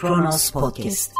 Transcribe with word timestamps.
Kronos 0.00 0.50
Podcast. 0.50 1.12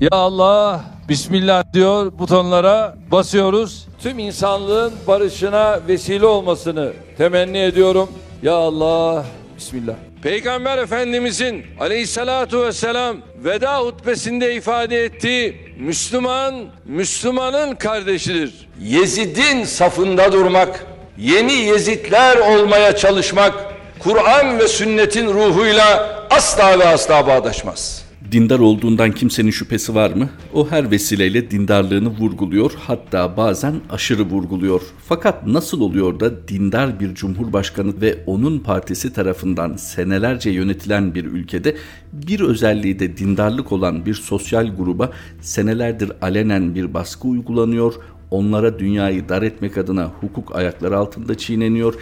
Ya 0.00 0.08
Allah, 0.12 0.84
Bismillah 1.08 1.72
diyor 1.72 2.18
butonlara 2.18 2.96
basıyoruz. 3.12 3.86
Tüm 4.02 4.18
insanlığın 4.18 4.92
barışına 5.06 5.80
vesile 5.88 6.26
olmasını 6.26 6.92
temenni 7.18 7.58
ediyorum. 7.58 8.08
Ya 8.42 8.54
Allah, 8.54 9.24
Bismillah. 9.56 9.94
Peygamber 10.22 10.78
Efendimizin 10.78 11.64
aleyhissalatu 11.80 12.62
vesselam 12.62 13.16
veda 13.44 13.78
hutbesinde 13.80 14.54
ifade 14.54 15.04
ettiği 15.04 15.74
Müslüman, 15.78 16.54
Müslümanın 16.84 17.74
kardeşidir. 17.74 18.68
Yezid'in 18.80 19.64
safında 19.64 20.32
durmak, 20.32 20.86
yeni 21.18 21.52
Yezidler 21.52 22.36
olmaya 22.36 22.96
çalışmak, 22.96 23.73
Kur'an 24.04 24.58
ve 24.58 24.68
sünnetin 24.68 25.26
ruhuyla 25.26 26.18
asla 26.30 26.78
ve 26.78 26.88
asla 26.88 27.26
bağdaşmaz. 27.26 28.04
Dindar 28.32 28.58
olduğundan 28.58 29.12
kimsenin 29.12 29.50
şüphesi 29.50 29.94
var 29.94 30.10
mı? 30.10 30.30
O 30.54 30.70
her 30.70 30.90
vesileyle 30.90 31.50
dindarlığını 31.50 32.08
vurguluyor, 32.08 32.72
hatta 32.78 33.36
bazen 33.36 33.74
aşırı 33.90 34.22
vurguluyor. 34.22 34.80
Fakat 35.08 35.46
nasıl 35.46 35.80
oluyor 35.80 36.20
da 36.20 36.48
dindar 36.48 37.00
bir 37.00 37.14
cumhurbaşkanı 37.14 38.00
ve 38.00 38.18
onun 38.26 38.58
partisi 38.58 39.12
tarafından 39.12 39.76
senelerce 39.76 40.50
yönetilen 40.50 41.14
bir 41.14 41.24
ülkede 41.24 41.76
bir 42.12 42.40
özelliği 42.40 42.98
de 42.98 43.16
dindarlık 43.16 43.72
olan 43.72 44.06
bir 44.06 44.14
sosyal 44.14 44.76
gruba 44.76 45.10
senelerdir 45.40 46.12
alenen 46.22 46.74
bir 46.74 46.94
baskı 46.94 47.28
uygulanıyor, 47.28 47.94
onlara 48.30 48.78
dünyayı 48.78 49.28
dar 49.28 49.42
etmek 49.42 49.78
adına 49.78 50.04
hukuk 50.20 50.56
ayakları 50.56 50.98
altında 50.98 51.34
çiğneniyor 51.34 51.94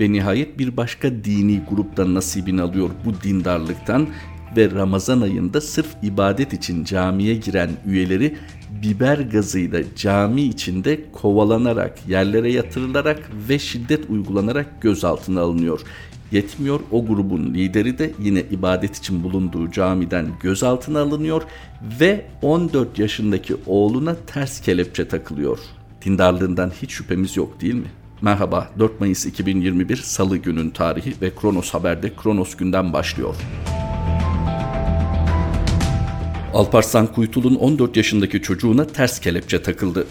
ve 0.00 0.12
nihayet 0.12 0.58
bir 0.58 0.76
başka 0.76 1.10
dini 1.24 1.62
gruptan 1.70 2.14
nasibini 2.14 2.62
alıyor 2.62 2.90
bu 3.04 3.22
dindarlıktan 3.22 4.08
ve 4.56 4.70
Ramazan 4.70 5.20
ayında 5.20 5.60
sırf 5.60 5.86
ibadet 6.02 6.52
için 6.52 6.84
camiye 6.84 7.34
giren 7.34 7.70
üyeleri 7.86 8.36
biber 8.82 9.18
gazıyla 9.18 9.82
cami 9.96 10.42
içinde 10.42 11.00
kovalanarak, 11.12 12.08
yerlere 12.08 12.52
yatırılarak 12.52 13.30
ve 13.48 13.58
şiddet 13.58 14.10
uygulanarak 14.10 14.82
gözaltına 14.82 15.40
alınıyor. 15.40 15.80
Yetmiyor 16.32 16.80
o 16.90 17.06
grubun 17.06 17.54
lideri 17.54 17.98
de 17.98 18.10
yine 18.22 18.40
ibadet 18.40 18.96
için 18.96 19.22
bulunduğu 19.22 19.70
camiden 19.70 20.26
gözaltına 20.42 21.00
alınıyor 21.00 21.42
ve 22.00 22.26
14 22.42 22.98
yaşındaki 22.98 23.56
oğluna 23.66 24.16
ters 24.26 24.60
kelepçe 24.60 25.08
takılıyor. 25.08 25.58
Dindarlığından 26.04 26.72
hiç 26.82 26.90
şüphemiz 26.90 27.36
yok 27.36 27.60
değil 27.60 27.74
mi? 27.74 27.88
Merhaba 28.22 28.70
4 28.78 29.00
Mayıs 29.00 29.26
2021 29.26 29.96
Salı 29.96 30.36
günün 30.36 30.70
tarihi 30.70 31.14
ve 31.22 31.34
Kronos 31.34 31.70
Haber'de 31.74 32.14
Kronos 32.14 32.56
günden 32.56 32.92
başlıyor. 32.92 33.34
Alparslan 36.54 37.06
Kuytul'un 37.06 37.54
14 37.54 37.96
yaşındaki 37.96 38.42
çocuğuna 38.42 38.86
ters 38.86 39.20
kelepçe 39.20 39.62
takıldı. 39.62 40.06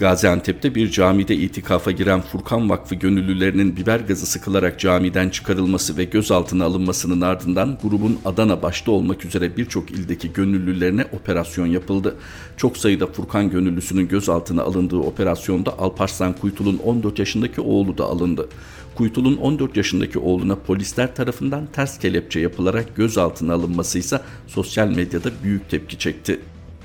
Gaziantep'te 0.00 0.74
bir 0.74 0.90
camide 0.90 1.36
itikafa 1.36 1.90
giren 1.90 2.20
Furkan 2.20 2.70
Vakfı 2.70 2.94
gönüllülerinin 2.94 3.76
biber 3.76 4.00
gazı 4.00 4.26
sıkılarak 4.26 4.80
camiden 4.80 5.28
çıkarılması 5.28 5.96
ve 5.96 6.04
gözaltına 6.04 6.64
alınmasının 6.64 7.20
ardından 7.20 7.78
grubun 7.82 8.18
Adana 8.24 8.62
başta 8.62 8.92
olmak 8.92 9.24
üzere 9.24 9.56
birçok 9.56 9.90
ildeki 9.90 10.32
gönüllülerine 10.32 11.04
operasyon 11.12 11.66
yapıldı. 11.66 12.16
Çok 12.56 12.76
sayıda 12.76 13.06
Furkan 13.06 13.50
gönüllüsünün 13.50 14.08
gözaltına 14.08 14.62
alındığı 14.62 14.98
operasyonda 14.98 15.78
Alparslan 15.78 16.32
Kuytul'un 16.32 16.78
14 16.78 17.18
yaşındaki 17.18 17.60
oğlu 17.60 17.98
da 17.98 18.04
alındı. 18.04 18.48
Kuytul'un 18.94 19.36
14 19.36 19.76
yaşındaki 19.76 20.18
oğluna 20.18 20.56
polisler 20.56 21.14
tarafından 21.14 21.66
ters 21.72 21.98
kelepçe 21.98 22.40
yapılarak 22.40 22.96
gözaltına 22.96 23.54
alınması 23.54 23.98
ise 23.98 24.20
sosyal 24.46 24.88
medyada 24.88 25.30
büyük 25.44 25.70
tepki 25.70 25.98
çekti. 25.98 26.40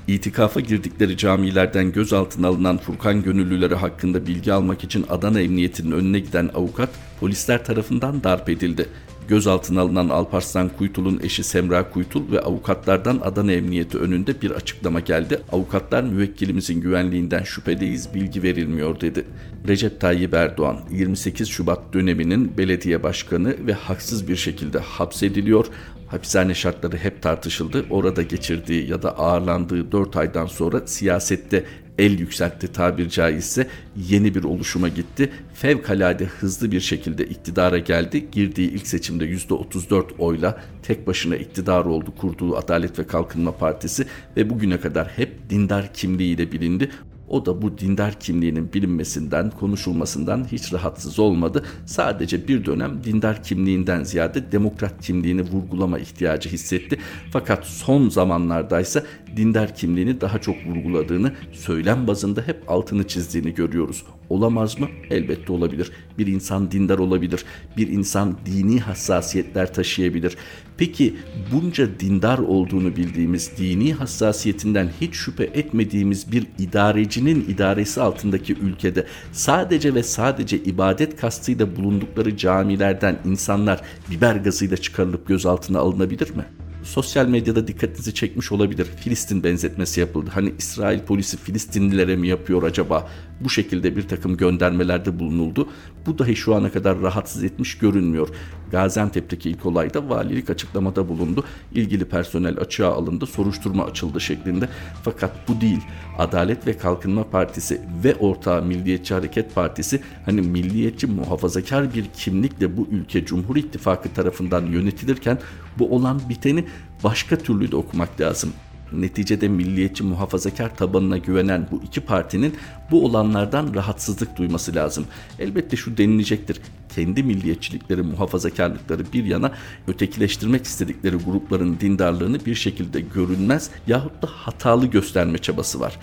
İtikafa 0.08 0.60
girdikleri 0.60 1.16
camilerden 1.16 1.92
gözaltına 1.92 2.48
alınan 2.48 2.78
Furkan 2.78 3.22
gönüllüleri 3.22 3.74
hakkında 3.74 4.26
bilgi 4.26 4.52
almak 4.52 4.84
için 4.84 5.06
Adana 5.08 5.40
Emniyeti'nin 5.40 5.90
önüne 5.90 6.18
giden 6.18 6.50
avukat 6.54 6.90
polisler 7.20 7.64
tarafından 7.64 8.24
darp 8.24 8.48
edildi. 8.48 8.88
Gözaltına 9.28 9.80
alınan 9.80 10.08
Alparslan 10.08 10.68
Kuytul'un 10.68 11.20
eşi 11.22 11.44
Semra 11.44 11.90
Kuytul 11.90 12.32
ve 12.32 12.40
avukatlardan 12.40 13.20
Adana 13.24 13.52
Emniyeti 13.52 13.98
önünde 13.98 14.42
bir 14.42 14.50
açıklama 14.50 15.00
geldi. 15.00 15.40
Avukatlar 15.52 16.02
müvekkilimizin 16.02 16.80
güvenliğinden 16.80 17.42
şüphedeyiz, 17.42 18.14
bilgi 18.14 18.42
verilmiyor 18.42 19.00
dedi. 19.00 19.24
Recep 19.68 20.00
Tayyip 20.00 20.34
Erdoğan 20.34 20.80
28 20.90 21.48
Şubat 21.48 21.92
döneminin 21.92 22.58
belediye 22.58 23.02
başkanı 23.02 23.66
ve 23.66 23.72
haksız 23.72 24.28
bir 24.28 24.36
şekilde 24.36 24.78
hapsediliyor. 24.78 25.66
Hapishane 26.06 26.54
şartları 26.54 26.96
hep 26.96 27.22
tartışıldı. 27.22 27.84
Orada 27.90 28.22
geçirdiği 28.22 28.90
ya 28.90 29.02
da 29.02 29.18
ağırlandığı 29.18 29.92
4 29.92 30.16
aydan 30.16 30.46
sonra 30.46 30.86
siyasette 30.86 31.64
el 31.98 32.18
yükseltti 32.18 32.72
tabir 32.72 33.08
caizse 33.08 33.68
yeni 34.08 34.34
bir 34.34 34.44
oluşuma 34.44 34.88
gitti. 34.88 35.30
Fevkalade 35.54 36.24
hızlı 36.24 36.72
bir 36.72 36.80
şekilde 36.80 37.26
iktidara 37.26 37.78
geldi. 37.78 38.30
Girdiği 38.32 38.70
ilk 38.70 38.86
seçimde 38.86 39.24
%34 39.24 40.04
oyla 40.18 40.60
tek 40.82 41.06
başına 41.06 41.36
iktidar 41.36 41.84
oldu 41.84 42.14
kurduğu 42.20 42.56
Adalet 42.56 42.98
ve 42.98 43.06
Kalkınma 43.06 43.52
Partisi 43.56 44.06
ve 44.36 44.50
bugüne 44.50 44.80
kadar 44.80 45.08
hep 45.08 45.50
dindar 45.50 45.94
kimliğiyle 45.94 46.52
bilindi. 46.52 46.90
O 47.28 47.46
da 47.46 47.62
bu 47.62 47.78
dindar 47.78 48.20
kimliğinin 48.20 48.72
bilinmesinden, 48.72 49.50
konuşulmasından 49.50 50.44
hiç 50.52 50.72
rahatsız 50.72 51.18
olmadı. 51.18 51.62
Sadece 51.86 52.48
bir 52.48 52.64
dönem 52.64 53.04
dindar 53.04 53.42
kimliğinden 53.42 54.04
ziyade 54.04 54.52
demokrat 54.52 55.02
kimliğini 55.02 55.42
vurgulama 55.42 55.98
ihtiyacı 55.98 56.48
hissetti. 56.48 56.98
Fakat 57.30 57.66
son 57.66 58.08
zamanlardaysa 58.08 59.02
dindar 59.36 59.74
kimliğini 59.74 60.20
daha 60.20 60.40
çok 60.40 60.56
vurguladığını, 60.66 61.32
söylem 61.52 62.06
bazında 62.06 62.42
hep 62.42 62.62
altını 62.68 63.06
çizdiğini 63.06 63.54
görüyoruz. 63.54 64.04
Olamaz 64.30 64.80
mı? 64.80 64.88
Elbette 65.10 65.52
olabilir. 65.52 65.92
Bir 66.18 66.26
insan 66.26 66.70
dindar 66.70 66.98
olabilir. 66.98 67.44
Bir 67.76 67.88
insan 67.88 68.36
dini 68.46 68.80
hassasiyetler 68.80 69.74
taşıyabilir. 69.74 70.36
Peki 70.76 71.16
bunca 71.52 72.00
dindar 72.00 72.38
olduğunu 72.38 72.96
bildiğimiz, 72.96 73.52
dini 73.58 73.94
hassasiyetinden 73.94 74.90
hiç 75.00 75.14
şüphe 75.14 75.44
etmediğimiz 75.44 76.32
bir 76.32 76.46
idarecinin 76.58 77.44
idaresi 77.48 78.00
altındaki 78.00 78.54
ülkede 78.54 79.06
sadece 79.32 79.94
ve 79.94 80.02
sadece 80.02 80.58
ibadet 80.58 81.16
kastıyla 81.16 81.76
bulundukları 81.76 82.36
camilerden 82.36 83.18
insanlar 83.24 83.80
biber 84.10 84.36
gazıyla 84.36 84.76
çıkarılıp 84.76 85.28
gözaltına 85.28 85.78
alınabilir 85.78 86.30
mi? 86.36 86.44
Sosyal 86.86 87.26
medyada 87.26 87.66
dikkatinizi 87.66 88.14
çekmiş 88.14 88.52
olabilir. 88.52 88.84
Filistin 88.84 89.44
benzetmesi 89.44 90.00
yapıldı. 90.00 90.30
Hani 90.34 90.54
İsrail 90.58 91.00
polisi 91.00 91.36
Filistinlilere 91.36 92.16
mi 92.16 92.28
yapıyor 92.28 92.62
acaba? 92.62 93.08
Bu 93.40 93.50
şekilde 93.50 93.96
bir 93.96 94.08
takım 94.08 94.36
göndermelerde 94.36 95.18
bulunuldu. 95.18 95.68
Bu 96.06 96.18
dahi 96.18 96.36
şu 96.36 96.54
ana 96.54 96.72
kadar 96.72 97.00
rahatsız 97.00 97.44
etmiş 97.44 97.78
görünmüyor. 97.78 98.28
Gaziantep'teki 98.70 99.50
ilk 99.50 99.66
olayda 99.66 100.08
valilik 100.08 100.50
açıklamada 100.50 101.08
bulundu. 101.08 101.44
İlgili 101.72 102.04
personel 102.04 102.58
açığa 102.58 102.92
alındı, 102.92 103.26
soruşturma 103.26 103.84
açıldı 103.84 104.20
şeklinde. 104.20 104.68
Fakat 105.02 105.48
bu 105.48 105.60
değil. 105.60 105.80
Adalet 106.18 106.66
ve 106.66 106.78
Kalkınma 106.78 107.24
Partisi 107.24 107.80
ve 108.04 108.14
ortağı 108.14 108.62
Milliyetçi 108.62 109.14
Hareket 109.14 109.54
Partisi 109.54 110.00
hani 110.24 110.40
milliyetçi 110.40 111.06
muhafazakar 111.06 111.94
bir 111.94 112.04
kimlikle 112.16 112.76
bu 112.76 112.88
ülke 112.90 113.24
Cumhur 113.24 113.56
İttifakı 113.56 114.14
tarafından 114.14 114.66
yönetilirken 114.66 115.38
bu 115.78 115.94
olan 115.94 116.20
biteni 116.28 116.64
başka 117.04 117.38
türlü 117.38 117.72
de 117.72 117.76
okumak 117.76 118.20
lazım. 118.20 118.52
Neticede 118.92 119.48
milliyetçi 119.48 120.04
muhafazakar 120.04 120.76
tabanına 120.76 121.18
güvenen 121.18 121.68
bu 121.70 121.82
iki 121.84 122.00
partinin 122.00 122.54
bu 122.90 123.04
olanlardan 123.04 123.74
rahatsızlık 123.74 124.36
duyması 124.38 124.74
lazım. 124.74 125.06
Elbette 125.38 125.76
şu 125.76 125.96
denilecektir. 125.96 126.60
Kendi 126.94 127.22
milliyetçilikleri, 127.22 128.02
muhafazakarlıkları 128.02 129.12
bir 129.12 129.24
yana 129.24 129.52
ötekileştirmek 129.88 130.64
istedikleri 130.64 131.16
grupların 131.16 131.80
dindarlığını 131.80 132.46
bir 132.46 132.54
şekilde 132.54 133.00
görünmez 133.00 133.70
yahut 133.86 134.22
da 134.22 134.26
hatalı 134.26 134.86
gösterme 134.86 135.38
çabası 135.38 135.80
var 135.80 135.98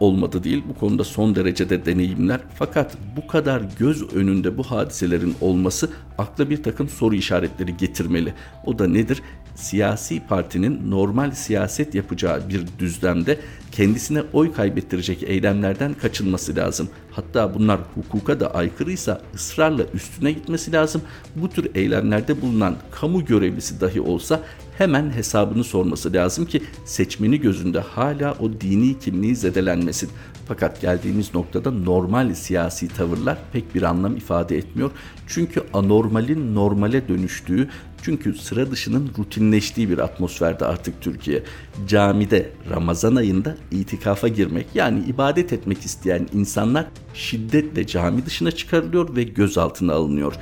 olmadı 0.00 0.44
değil. 0.44 0.62
Bu 0.68 0.74
konuda 0.74 1.04
son 1.04 1.34
derecede 1.34 1.86
deneyimler. 1.86 2.40
Fakat 2.54 2.96
bu 3.16 3.26
kadar 3.26 3.62
göz 3.78 4.14
önünde 4.14 4.58
bu 4.58 4.62
hadiselerin 4.62 5.34
olması 5.40 5.90
akla 6.18 6.50
bir 6.50 6.62
takım 6.62 6.88
soru 6.88 7.14
işaretleri 7.14 7.76
getirmeli. 7.76 8.34
O 8.64 8.78
da 8.78 8.86
nedir? 8.86 9.22
Siyasi 9.56 10.20
partinin 10.28 10.90
normal 10.90 11.30
siyaset 11.30 11.94
yapacağı 11.94 12.48
bir 12.48 12.64
düzlemde 12.78 13.38
kendisine 13.72 14.22
oy 14.32 14.52
kaybettirecek 14.52 15.22
eylemlerden 15.22 15.94
kaçınması 15.94 16.56
lazım. 16.56 16.88
Hatta 17.10 17.54
bunlar 17.54 17.80
hukuka 17.94 18.40
da 18.40 18.54
aykırıysa 18.54 19.20
ısrarla 19.34 19.82
üstüne 19.94 20.32
gitmesi 20.32 20.72
lazım. 20.72 21.02
Bu 21.36 21.48
tür 21.48 21.70
eylemlerde 21.74 22.42
bulunan 22.42 22.76
kamu 22.90 23.24
görevlisi 23.24 23.80
dahi 23.80 24.00
olsa 24.00 24.40
hemen 24.78 25.10
hesabını 25.10 25.64
sorması 25.64 26.12
lazım 26.12 26.46
ki 26.46 26.62
seçmeni 26.84 27.40
gözünde 27.40 27.80
hala 27.80 28.32
o 28.32 28.52
dini 28.60 28.98
kimliği 28.98 29.36
zedelenmesin. 29.36 30.10
Fakat 30.48 30.80
geldiğimiz 30.80 31.34
noktada 31.34 31.70
normal 31.70 32.34
siyasi 32.34 32.88
tavırlar 32.88 33.38
pek 33.52 33.74
bir 33.74 33.82
anlam 33.82 34.16
ifade 34.16 34.56
etmiyor. 34.56 34.90
Çünkü 35.26 35.62
anormalin 35.72 36.54
normale 36.54 37.08
dönüştüğü, 37.08 37.68
Çünkü 38.06 38.34
sıra 38.34 38.70
dışının 38.70 39.10
rutinleştiği 39.18 39.90
bir 39.90 39.98
atmosferde 39.98 40.64
artık 40.64 41.00
Türkiye. 41.00 41.42
Camide 41.86 42.50
Ramazan 42.70 43.16
ayında 43.16 43.56
itikafa 43.70 44.28
girmek 44.28 44.66
yani 44.74 45.04
ibadet 45.04 45.52
etmek 45.52 45.78
isteyen 45.78 46.28
insanlar 46.32 46.86
şiddetle 47.14 47.86
cami 47.86 48.26
dışına 48.26 48.50
çıkarılıyor 48.50 49.16
ve 49.16 49.22
gözaltına 49.22 49.92
alınıyor. 49.92 50.34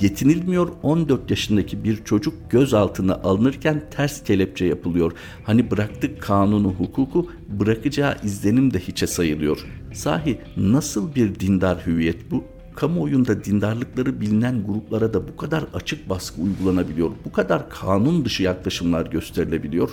Yetinilmiyor 0.00 0.68
14 0.82 1.30
yaşındaki 1.30 1.84
bir 1.84 2.04
çocuk 2.04 2.50
gözaltına 2.50 3.14
alınırken 3.14 3.82
ters 3.90 4.24
kelepçe 4.24 4.64
yapılıyor. 4.64 5.12
Hani 5.44 5.70
bıraktık 5.70 6.22
kanunu 6.22 6.68
hukuku 6.68 7.30
bırakacağı 7.48 8.16
izlenim 8.24 8.74
de 8.74 8.78
hiçe 8.78 9.06
sayılıyor. 9.06 9.66
Sahi 9.94 10.38
nasıl 10.56 11.14
bir 11.14 11.40
dindar 11.40 11.86
hüviyet 11.86 12.30
bu? 12.30 12.51
Kamuoyunda 12.76 13.44
dindarlıkları 13.44 14.20
bilinen 14.20 14.66
gruplara 14.66 15.14
da 15.14 15.28
bu 15.28 15.36
kadar 15.36 15.64
açık 15.74 16.08
baskı 16.08 16.42
uygulanabiliyor, 16.42 17.10
bu 17.24 17.32
kadar 17.32 17.70
kanun 17.70 18.24
dışı 18.24 18.42
yaklaşımlar 18.42 19.06
gösterilebiliyor. 19.06 19.90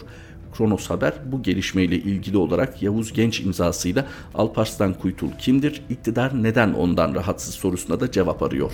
Kronos 0.57 0.89
Haber 0.89 1.13
bu 1.31 1.43
gelişmeyle 1.43 1.95
ilgili 1.95 2.37
olarak 2.37 2.83
Yavuz 2.83 3.13
Genç 3.13 3.39
imzasıyla 3.39 4.05
Alparslan 4.35 4.93
Kuytul 4.93 5.31
kimdir, 5.39 5.81
iktidar 5.89 6.43
neden 6.43 6.73
ondan 6.73 7.15
rahatsız 7.15 7.53
sorusuna 7.53 7.99
da 7.99 8.11
cevap 8.11 8.43
arıyor. 8.43 8.71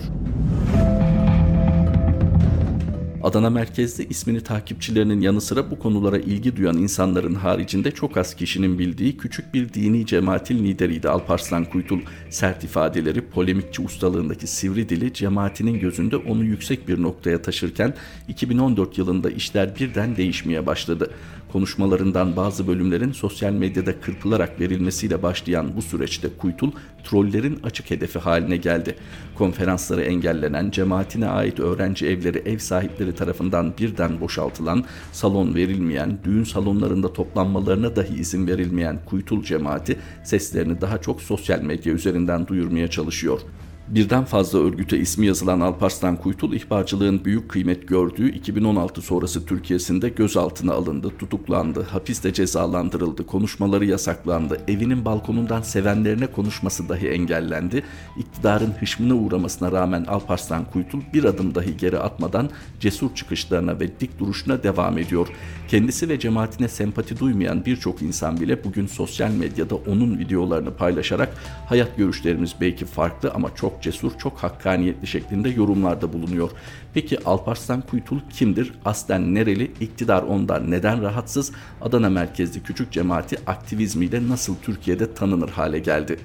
Adana 3.26 3.50
merkezli 3.50 4.08
ismini 4.10 4.42
takipçilerinin 4.42 5.22
yanı 5.22 5.42
sıra 5.42 5.72
bu 5.72 5.80
konulara 5.80 6.18
ilgi 6.18 6.56
duyan 6.56 6.78
insanların 6.78 7.36
haricinde 7.36 7.92
çok 7.92 8.18
az 8.18 8.36
kişinin 8.36 8.80
bildiği 8.80 9.18
küçük 9.18 9.54
bir 9.54 9.74
dini 9.74 10.06
cemaatin 10.06 10.58
lideriydi 10.58 11.10
Alparslan 11.10 11.66
Kuytul. 11.66 12.00
Sert 12.30 12.64
ifadeleri, 12.64 13.22
polemikçi 13.22 13.82
ustalığındaki 13.82 14.48
sivri 14.48 14.90
dili 14.90 15.14
cemaatinin 15.14 15.80
gözünde 15.80 16.18
onu 16.18 16.44
yüksek 16.44 16.88
bir 16.88 17.02
noktaya 17.02 17.42
taşırken 17.42 17.94
2014 18.28 18.98
yılında 18.98 19.30
işler 19.30 19.76
birden 19.80 20.16
değişmeye 20.18 20.66
başladı. 20.66 21.12
Konuşmalarından 21.56 22.36
bazı 22.36 22.68
bölümlerin 22.68 23.12
sosyal 23.12 23.54
medyada 23.54 24.02
kırpılarak 24.02 24.60
verilmesiyle 24.60 25.24
başlayan 25.24 25.76
bu 25.76 25.82
süreçte 25.82 26.30
Kuytul 26.38 26.72
trollerin 27.04 27.60
açık 27.64 27.92
hedefi 27.92 28.20
haline 28.20 28.58
geldi. 28.58 28.96
Konferansları 29.36 30.02
engellenen, 30.02 30.72
cemaatine 30.72 31.28
ait 31.28 31.60
öğrenci 31.60 32.08
evleri 32.08 32.38
ev 32.38 32.58
sahipleri 32.58 33.16
tarafından 33.16 33.74
birden 33.78 34.22
boşaltılan, 34.22 34.84
salon 35.12 35.56
verilmeyen, 35.56 36.18
düğün 36.24 36.44
salonlarında 36.44 37.14
toplanmalarına 37.14 37.96
dahi 37.96 38.16
izin 38.16 38.48
verilmeyen 38.48 39.00
Kuytul 39.06 39.44
cemaati 39.44 39.98
seslerini 40.24 40.82
daha 40.82 41.02
çok 41.02 41.22
sosyal 41.22 41.62
medya 41.62 41.94
üzerinden 41.94 42.48
duyurmaya 42.48 42.90
çalışıyor. 42.90 43.40
Birden 43.88 44.26
fazla 44.26 44.60
örgüte 44.60 44.98
ismi 44.98 45.28
yazılan 45.28 45.60
Alparslan 45.60 46.16
Kuytul 46.18 46.54
ihbarcılığın 46.54 47.26
büyük 47.26 47.50
kıymet 47.50 47.88
gördüğü 47.88 48.30
2016 48.30 49.02
sonrası 49.02 49.46
Türkiye'sinde 49.46 50.10
gözaltına 50.10 50.74
alındı, 50.74 51.12
tutuklandı, 51.20 51.84
hapiste 51.84 52.34
cezalandırıldı, 52.34 53.26
konuşmaları 53.26 53.86
yasaklandı, 53.86 54.62
evinin 54.68 55.06
balkonundan 55.06 55.62
sevenlerine 55.62 56.28
konuşması 56.28 56.90
dahi 56.90 57.08
engellendi. 57.08 57.84
İktidarın 58.18 58.72
hışmına 58.72 59.14
uğramasına 59.14 59.72
rağmen 59.72 60.04
Alparslan 60.04 60.66
Kuytul 60.66 61.02
bir 61.14 61.24
adım 61.24 61.56
dahi 61.56 61.78
geri 61.78 62.00
atmadan 62.00 62.50
cesur 62.80 63.16
çıkışlarına 63.16 63.80
ve 63.80 64.00
dik 64.00 64.20
duruşuna 64.20 64.64
devam 64.64 64.98
ediyor. 64.98 65.28
Kendisi 65.68 66.10
ve 66.10 66.20
cemaatine 66.20 66.68
sempati 66.68 67.20
duymayan 67.20 67.66
birçok 67.66 68.02
insan 68.02 68.42
bile 68.42 68.64
bugün 68.64 68.88
sosyal 68.88 69.32
medyada 69.32 69.76
onun 69.76 70.20
videolarını 70.20 70.74
paylaşarak 70.74 71.30
hayat 71.70 71.98
görüşlerimiz 71.98 72.56
belki 72.62 72.86
farklı 72.86 73.32
ama 73.32 73.56
çok 73.56 73.75
çok 73.76 73.84
cesur, 73.84 74.18
çok 74.18 74.38
hakkaniyetli 74.38 75.08
şeklinde 75.08 75.50
yorumlarda 75.50 76.14
bulunuyor. 76.14 76.52
Peki 76.94 77.24
Alparslan 77.26 77.82
Kuytul 77.82 78.20
kimdir? 78.30 78.74
Aslen 78.86 79.36
nereli? 79.36 79.72
İktidar 79.80 80.24
ondan 80.24 80.72
neden 80.72 81.02
rahatsız? 81.02 81.52
Adana 81.82 82.10
merkezli 82.10 82.64
küçük 82.64 82.92
cemaati 82.92 83.38
aktivizmiyle 83.48 84.28
nasıl 84.30 84.56
Türkiye'de 84.56 85.14
tanınır 85.14 85.50
hale 85.50 85.80
geldi? 85.80 86.20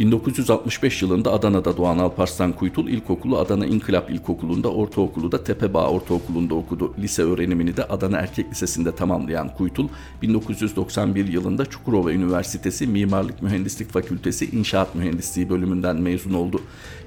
1965 0.00 1.02
yılında 1.02 1.32
Adana'da 1.32 1.76
doğan 1.76 1.98
Alparslan 1.98 2.52
Kuytul 2.52 2.88
ilkokulu 2.88 3.38
Adana 3.38 3.66
İnkılap 3.66 4.10
İlkokulu'nda, 4.10 4.72
ortaokulu 4.72 5.32
da 5.32 5.44
Tepebağ 5.44 5.88
Ortaokulu'nda 5.88 6.54
okudu. 6.54 6.94
Lise 6.98 7.22
öğrenimini 7.22 7.76
de 7.76 7.84
Adana 7.84 8.16
Erkek 8.16 8.50
Lisesi'nde 8.50 8.94
tamamlayan 8.94 9.54
Kuytul, 9.54 9.88
1991 10.22 11.28
yılında 11.28 11.66
Çukurova 11.66 12.12
Üniversitesi 12.12 12.86
Mimarlık 12.86 13.42
Mühendislik 13.42 13.90
Fakültesi 13.90 14.46
İnşaat 14.50 14.94
Mühendisliği 14.94 15.50
bölümünden 15.50 15.96
mezun 15.96 16.32
oldu. 16.32 16.60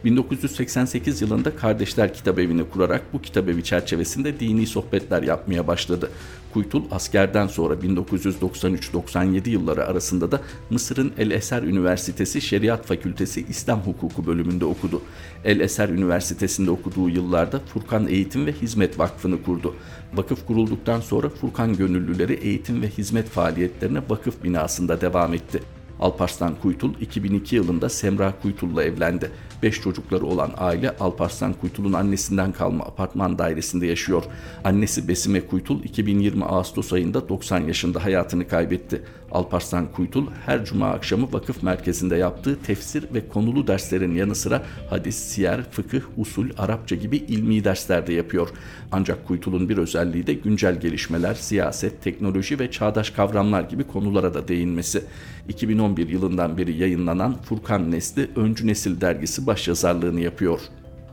1988 0.06 1.22
yılında 1.22 1.56
Kardeşler 1.56 2.14
Kitabevi'ni 2.14 2.70
kurarak 2.70 3.14
bu 3.14 3.22
kitabevi 3.22 3.64
çerçevesinde 3.64 4.40
dini 4.40 4.68
sohbetler 4.68 5.24
yapmaya 5.24 5.68
başladı. 5.68 6.10
Kuytul 6.54 6.84
askerden 6.92 7.48
sonra 7.48 7.74
1993-97 7.74 9.50
yılları 9.50 9.86
arasında 9.86 10.32
da 10.32 10.42
Mısır'ın 10.70 11.12
El 11.18 11.32
Eser 11.32 11.64
Üniversitesi 11.64 12.42
Şeriat 12.42 12.86
Fakültesi 12.86 13.46
İslam 13.50 13.80
Hukuku 13.80 14.26
bölümünde 14.26 14.66
okudu. 14.66 15.02
El 15.46 15.60
Eser 15.60 15.90
Üniversitesi'nde 15.90 16.72
okuduğu 16.72 17.10
yıllarda 17.10 17.60
Furkan 17.60 18.08
Eğitim 18.08 18.46
ve 18.46 18.52
Hizmet 18.52 19.00
Vakfı'nı 19.00 19.44
kurdu. 19.44 19.76
Vakıf 20.14 20.48
kurulduktan 20.48 21.02
sonra 21.02 21.30
Furkan 21.30 21.76
gönüllüleri 21.76 22.34
eğitim 22.34 22.82
ve 22.82 22.90
hizmet 22.90 23.30
faaliyetlerine 23.30 24.00
vakıf 24.10 24.44
binasında 24.44 25.02
devam 25.02 25.34
etti. 25.34 25.60
Alparslan 26.00 26.56
Kuytul 26.62 26.94
2002 27.02 27.56
yılında 27.56 27.90
Semra 27.90 28.34
Kuytul'la 28.42 28.84
evlendi. 28.84 29.32
5 29.64 29.82
çocukları 29.82 30.26
olan 30.26 30.52
aile 30.58 30.98
Alparslan 30.98 31.54
Kuytul'un 31.54 31.94
annesinden 31.94 32.52
kalma 32.52 32.84
apartman 32.84 33.38
dairesinde 33.38 33.88
yaşıyor. 33.88 34.24
Annesi 34.64 35.08
Besime 35.08 35.42
Kuytul 35.42 35.84
2020 35.84 36.46
Ağustos 36.46 36.94
ayında 36.94 37.30
90 37.30 37.60
yaşında 37.60 38.04
hayatını 38.04 38.48
kaybetti. 38.48 39.02
Alparslan 39.32 39.92
Kuytul 39.92 40.28
her 40.46 40.66
cuma 40.66 40.90
akşamı 40.90 41.34
vakıf 41.34 41.64
merkezinde 41.64 42.16
yaptığı 42.16 42.62
tefsir 42.62 43.06
ve 43.14 43.28
konulu 43.28 43.68
derslerin 43.68 44.16
yanı 44.16 44.36
sıra 44.36 44.64
hadis, 44.90 45.16
siyer, 45.16 45.64
fıkıh, 45.72 46.02
usul, 46.18 46.50
Arapça 46.58 46.96
gibi 46.96 47.18
ilmi 47.18 47.64
dersler 47.64 48.08
de 48.08 48.14
yapıyor. 48.14 48.50
Ancak 48.92 49.28
Kuytul'un 49.28 49.70
bir 49.70 49.78
özelliği 49.78 50.28
de 50.28 50.34
güncel 50.34 50.80
gelişmeler, 50.80 51.34
siyaset, 51.34 52.04
teknoloji 52.04 52.60
ve 52.60 52.72
çağdaş 52.72 53.10
kavramlar 53.10 53.64
gibi 53.64 53.84
konulara 53.84 54.34
da 54.34 54.48
değinmesi. 54.48 55.04
2011 55.50 56.10
yılından 56.10 56.58
beri 56.58 56.78
yayınlanan 56.78 57.38
Furkan 57.42 57.92
Nesli 57.92 58.30
Öncü 58.36 58.68
Nesil 58.68 59.02
dergisi 59.02 59.48
başyazarlığını 59.54 60.22
yapıyor. 60.22 60.60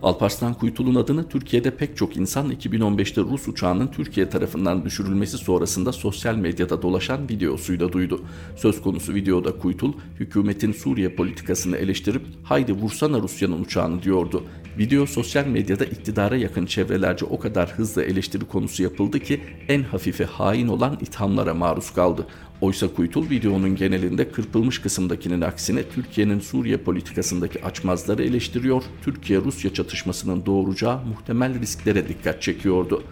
Alparslan 0.03 0.55
Kuytul'un 0.55 0.95
adını 0.95 1.29
Türkiye'de 1.29 1.71
pek 1.71 1.97
çok 1.97 2.17
insan 2.17 2.53
2015'te 2.53 3.21
Rus 3.21 3.49
uçağının 3.49 3.87
Türkiye 3.87 4.29
tarafından 4.29 4.85
düşürülmesi 4.85 5.39
sonrasında 5.39 5.93
sosyal 5.93 6.35
medyada 6.35 6.83
dolaşan 6.83 7.29
videosuyla 7.29 7.93
duydu. 7.93 8.21
Söz 8.57 8.83
konusu 8.83 9.15
videoda 9.15 9.59
Kuytul, 9.59 9.93
hükümetin 10.21 10.73
Suriye 10.73 11.09
politikasını 11.09 11.77
eleştirip 11.77 12.23
haydi 12.43 12.73
vursana 12.73 13.21
Rusya'nın 13.21 13.63
uçağını 13.63 14.03
diyordu. 14.03 14.45
Video 14.79 15.07
sosyal 15.07 15.47
medyada 15.47 15.85
iktidara 15.85 16.37
yakın 16.37 16.67
çevrelerce 16.67 17.25
o 17.25 17.39
kadar 17.39 17.71
hızlı 17.71 18.03
eleştiri 18.03 18.45
konusu 18.45 18.83
yapıldı 18.83 19.21
ki 19.21 19.41
en 19.69 19.83
hafifi 19.83 20.25
hain 20.25 20.69
olan 20.69 20.99
ithamlara 21.01 21.55
maruz 21.55 21.91
kaldı. 21.91 22.27
Oysa 22.61 22.89
Kuytul 22.95 23.31
videonun 23.31 23.77
genelinde 23.77 24.31
kırpılmış 24.33 24.79
kısımdakinin 24.79 25.41
aksine 25.41 25.83
Türkiye'nin 25.83 26.41
Suriye 26.41 26.77
politikasındaki 26.77 27.65
açmazları 27.65 28.25
eleştiriyor, 28.25 28.83
Türkiye-Rusya 29.03 29.75
çatışmasının 29.75 30.47
doğuracağı 30.47 30.99
muhtemel 31.05 31.61
risklere 31.61 32.09
dikkat 32.09 32.43
çekiyordu. 32.43 33.03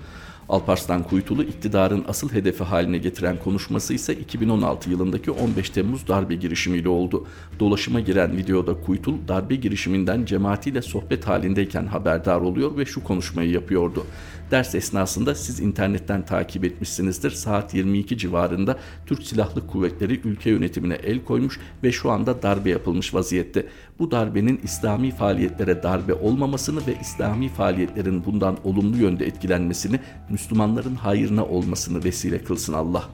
Alparslan 0.49 1.03
Kuytul'u 1.03 1.43
iktidarın 1.43 2.05
asıl 2.09 2.33
hedefi 2.33 2.65
haline 2.65 2.99
getiren 2.99 3.39
konuşması 3.39 3.95
ise 3.95 4.15
2016 4.15 4.91
yılındaki 4.91 5.31
15 5.31 5.71
Temmuz 5.71 6.09
darbe 6.09 6.35
girişimiyle 6.35 6.89
oldu. 6.89 7.27
Dolaşıma 7.61 8.01
giren 8.01 8.37
videoda 8.37 8.81
Kuytul 8.81 9.15
darbe 9.29 9.55
girişiminden 9.55 10.25
cemaatiyle 10.25 10.83
sohbet 10.83 11.29
halindeyken 11.29 11.87
haberdar 11.87 12.41
oluyor 12.41 12.77
ve 12.77 12.87
şu 12.87 13.05
konuşmayı 13.05 13.51
yapıyordu. 13.51 14.07
Ders 14.51 14.75
esnasında 14.75 15.35
siz 15.35 15.61
internetten 15.61 16.27
takip 16.27 16.65
etmişsinizdir. 16.65 17.31
Saat 17.31 17.75
22 17.75 18.19
civarında 18.19 18.79
Türk 19.07 19.23
Silahlı 19.23 19.67
Kuvvetleri 19.67 20.21
ülke 20.25 20.51
yönetimine 20.51 20.95
el 20.95 21.25
koymuş 21.25 21.61
ve 21.83 21.93
şu 21.93 22.11
anda 22.11 22.43
darbe 22.43 22.71
yapılmış 22.71 23.15
vaziyette. 23.15 23.67
Bu 23.99 24.11
darbenin 24.11 24.61
İslami 24.63 25.11
faaliyetlere 25.11 25.83
darbe 25.83 26.15
olmamasını 26.15 26.87
ve 26.87 26.95
İslami 27.01 27.49
faaliyetlerin 27.49 28.25
bundan 28.25 28.57
olumlu 28.65 28.97
yönde 28.97 29.27
etkilenmesini, 29.27 30.01
Müslümanların 30.31 30.95
hayrına 30.95 31.45
olmasını 31.45 32.05
vesile 32.05 32.45
kılsın 32.45 32.73
Allah. 32.73 33.09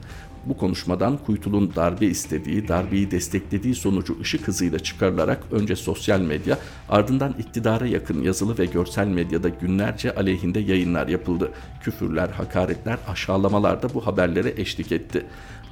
Bu 0.45 0.57
konuşmadan 0.57 1.17
Kuytul'un 1.17 1.75
darbe 1.75 2.05
istediği, 2.05 2.67
darbeyi 2.67 3.11
desteklediği 3.11 3.75
sonucu 3.75 4.17
ışık 4.21 4.47
hızıyla 4.47 4.79
çıkarılarak 4.79 5.43
önce 5.51 5.75
sosyal 5.75 6.19
medya, 6.19 6.59
ardından 6.89 7.35
iktidara 7.39 7.85
yakın 7.85 8.21
yazılı 8.21 8.57
ve 8.57 8.65
görsel 8.65 9.07
medyada 9.07 9.49
günlerce 9.49 10.15
aleyhinde 10.15 10.59
yayınlar 10.59 11.07
yapıldı. 11.07 11.51
Küfürler, 11.83 12.29
hakaretler, 12.29 12.97
aşağılamalar 13.07 13.83
da 13.83 13.93
bu 13.93 14.05
haberlere 14.05 14.53
eşlik 14.57 14.91
etti 14.91 15.25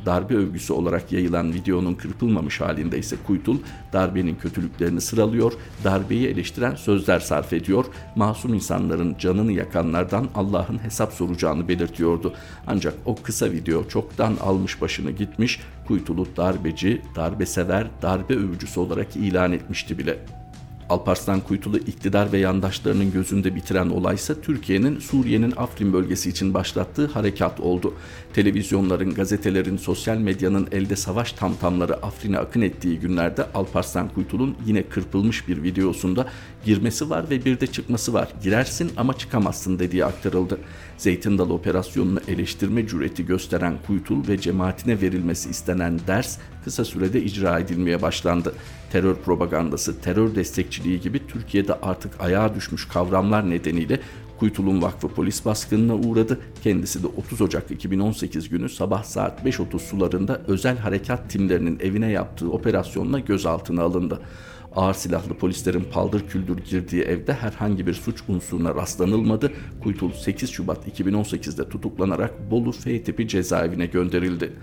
darbe 0.05 0.35
övgüsü 0.35 0.73
olarak 0.73 1.11
yayılan 1.11 1.53
videonun 1.53 1.93
kırpılmamış 1.93 2.61
halinde 2.61 2.99
ise 2.99 3.15
Kuytul 3.27 3.57
darbenin 3.93 4.35
kötülüklerini 4.35 5.01
sıralıyor, 5.01 5.53
darbeyi 5.83 6.27
eleştiren 6.27 6.75
sözler 6.75 7.19
sarf 7.19 7.53
ediyor, 7.53 7.85
masum 8.15 8.53
insanların 8.53 9.15
canını 9.19 9.51
yakanlardan 9.51 10.27
Allah'ın 10.35 10.83
hesap 10.83 11.13
soracağını 11.13 11.67
belirtiyordu. 11.67 12.33
Ancak 12.67 12.93
o 13.05 13.15
kısa 13.15 13.51
video 13.51 13.87
çoktan 13.87 14.37
almış 14.41 14.81
başını 14.81 15.11
gitmiş, 15.11 15.59
Kuytul'u 15.87 16.27
darbeci, 16.37 17.01
darbe 17.15 17.45
sever, 17.45 17.87
darbe 18.01 18.35
övücüsü 18.35 18.79
olarak 18.79 19.15
ilan 19.15 19.51
etmişti 19.51 19.97
bile. 19.97 20.42
Alparslan 20.89 21.41
Kuytulu 21.41 21.77
iktidar 21.77 22.31
ve 22.31 22.37
yandaşlarının 22.37 23.11
gözünde 23.11 23.55
bitiren 23.55 23.89
olaysa 23.89 24.41
Türkiye'nin 24.41 24.99
Suriye'nin 24.99 25.53
Afrin 25.57 25.93
bölgesi 25.93 26.29
için 26.29 26.53
başlattığı 26.53 27.05
harekat 27.07 27.59
oldu. 27.59 27.93
Televizyonların, 28.33 29.13
gazetelerin, 29.13 29.77
sosyal 29.77 30.17
medyanın 30.17 30.67
elde 30.71 30.95
savaş 30.95 31.33
tamtamları 31.33 32.05
Afrin'e 32.05 32.37
akın 32.37 32.61
ettiği 32.61 32.99
günlerde 32.99 33.45
Alparslan 33.53 34.09
Kuytul'un 34.09 34.55
yine 34.65 34.83
kırpılmış 34.83 35.47
bir 35.47 35.63
videosunda 35.63 36.27
girmesi 36.65 37.09
var 37.09 37.29
ve 37.29 37.45
bir 37.45 37.59
de 37.59 37.67
çıkması 37.67 38.13
var. 38.13 38.27
Girersin 38.43 38.91
ama 38.97 39.17
çıkamazsın 39.17 39.79
dediği 39.79 40.05
aktarıldı. 40.05 40.57
Zeytin 40.97 41.37
Dalı 41.37 41.53
operasyonunu 41.53 42.19
eleştirme 42.27 42.87
cüreti 42.87 43.25
gösteren 43.25 43.77
Kuytul 43.87 44.27
ve 44.27 44.37
cemaatine 44.37 45.01
verilmesi 45.01 45.49
istenen 45.49 45.99
ders 46.07 46.37
kısa 46.63 46.85
sürede 46.85 47.23
icra 47.23 47.59
edilmeye 47.59 48.01
başlandı. 48.01 48.53
Terör 48.91 49.15
propagandası, 49.15 50.01
terör 50.01 50.35
destekçiliği 50.35 51.01
gibi 51.01 51.27
Türkiye'de 51.27 51.73
artık 51.73 52.21
ayağa 52.21 52.55
düşmüş 52.55 52.87
kavramlar 52.87 53.49
nedeniyle 53.49 53.99
Kuytulun 54.39 54.81
Vakfı 54.81 55.07
polis 55.07 55.45
baskınına 55.45 55.95
uğradı. 55.95 56.39
Kendisi 56.63 57.03
de 57.03 57.07
30 57.07 57.41
Ocak 57.41 57.71
2018 57.71 58.49
günü 58.49 58.69
sabah 58.69 59.03
saat 59.03 59.45
5.30 59.45 59.79
sularında 59.79 60.41
özel 60.47 60.77
harekat 60.77 61.29
timlerinin 61.29 61.79
evine 61.79 62.11
yaptığı 62.11 62.51
operasyonla 62.51 63.19
gözaltına 63.19 63.81
alındı. 63.81 64.19
Ağır 64.75 64.93
silahlı 64.93 65.33
polislerin 65.33 65.83
paldır 65.91 66.27
küldür 66.27 66.57
girdiği 66.57 67.01
evde 67.01 67.33
herhangi 67.33 67.87
bir 67.87 67.93
suç 67.93 68.23
unsuruna 68.27 68.75
rastlanılmadı. 68.75 69.51
Kuytul 69.83 70.11
8 70.11 70.49
Şubat 70.49 70.87
2018'de 70.87 71.69
tutuklanarak 71.69 72.51
Bolu 72.51 72.71
F 72.71 73.03
tipi 73.03 73.27
cezaevine 73.27 73.85
gönderildi. 73.85 74.53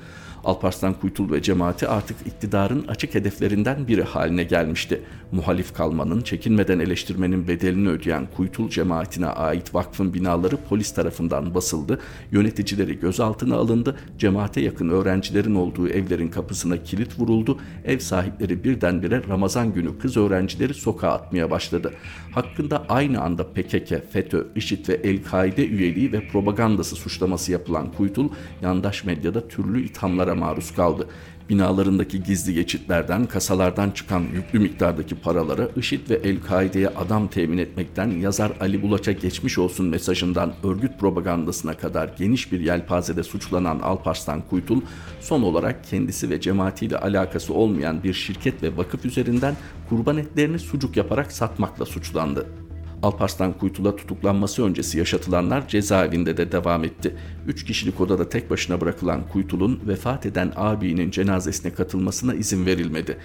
Alparslan 0.44 0.94
Kuytul 0.94 1.32
ve 1.32 1.42
cemaati 1.42 1.88
artık 1.88 2.16
iktidarın 2.26 2.84
açık 2.88 3.14
hedeflerinden 3.14 3.88
biri 3.88 4.02
haline 4.02 4.42
gelmişti. 4.42 5.02
Muhalif 5.32 5.74
kalmanın, 5.74 6.20
çekinmeden 6.20 6.78
eleştirmenin 6.78 7.48
bedelini 7.48 7.88
ödeyen 7.88 8.26
Kuytul 8.36 8.68
cemaatine 8.68 9.26
ait 9.26 9.74
vakfın 9.74 10.14
binaları 10.14 10.56
polis 10.68 10.94
tarafından 10.94 11.54
basıldı, 11.54 12.00
yöneticileri 12.30 13.00
gözaltına 13.00 13.56
alındı, 13.56 13.96
cemaate 14.18 14.60
yakın 14.60 14.88
öğrencilerin 14.88 15.54
olduğu 15.54 15.88
evlerin 15.88 16.28
kapısına 16.28 16.82
kilit 16.82 17.18
vuruldu, 17.18 17.58
ev 17.84 17.98
sahipleri 17.98 18.64
birdenbire 18.64 19.22
Ramazan 19.28 19.74
günü 19.74 19.98
kız 19.98 20.16
öğrencileri 20.16 20.74
sokağa 20.74 21.12
atmaya 21.12 21.50
başladı. 21.50 21.92
Hakkında 22.32 22.84
aynı 22.88 23.20
anda 23.20 23.46
PKK, 23.46 24.12
FETÖ, 24.12 24.46
IŞİD 24.54 24.88
ve 24.88 24.94
El-Kaide 24.94 25.66
üyeliği 25.66 26.12
ve 26.12 26.28
propagandası 26.28 26.96
suçlaması 26.96 27.52
yapılan 27.52 27.92
Kuytul, 27.92 28.28
yandaş 28.62 29.04
medyada 29.04 29.48
türlü 29.48 29.84
ithamlara 29.84 30.29
maruz 30.34 30.74
kaldı 30.74 31.06
binalarındaki 31.50 32.22
gizli 32.22 32.54
geçitlerden, 32.54 33.26
kasalardan 33.26 33.90
çıkan 33.90 34.20
yüklü 34.20 34.58
miktardaki 34.58 35.14
paralara 35.14 35.68
IŞİD 35.76 36.10
ve 36.10 36.14
El-Kaide'ye 36.14 36.88
adam 36.88 37.28
temin 37.28 37.58
etmekten 37.58 38.10
yazar 38.10 38.52
Ali 38.60 38.82
Bulaç'a 38.82 39.12
geçmiş 39.12 39.58
olsun 39.58 39.86
mesajından 39.86 40.52
örgüt 40.64 40.98
propagandasına 41.00 41.74
kadar 41.74 42.10
geniş 42.18 42.52
bir 42.52 42.60
yelpazede 42.60 43.22
suçlanan 43.22 43.78
Alparslan 43.78 44.42
Kuytul, 44.50 44.80
son 45.20 45.42
olarak 45.42 45.84
kendisi 45.84 46.30
ve 46.30 46.40
cemaatiyle 46.40 46.98
alakası 46.98 47.54
olmayan 47.54 48.02
bir 48.02 48.14
şirket 48.14 48.62
ve 48.62 48.76
vakıf 48.76 49.04
üzerinden 49.04 49.56
kurban 49.88 50.16
etlerini 50.16 50.58
sucuk 50.58 50.96
yaparak 50.96 51.32
satmakla 51.32 51.86
suçlandı. 51.86 52.59
Alparslan 53.02 53.52
Kuytul'a 53.52 53.96
tutuklanması 53.96 54.64
öncesi 54.64 54.98
yaşatılanlar 54.98 55.68
cezaevinde 55.68 56.36
de 56.36 56.52
devam 56.52 56.84
etti. 56.84 57.16
Üç 57.46 57.64
kişilik 57.64 58.00
odada 58.00 58.28
tek 58.28 58.50
başına 58.50 58.80
bırakılan 58.80 59.28
Kuytul'un 59.32 59.80
vefat 59.86 60.26
eden 60.26 60.52
abinin 60.56 61.10
cenazesine 61.10 61.72
katılmasına 61.72 62.34
izin 62.34 62.66
verilmedi. 62.66 63.18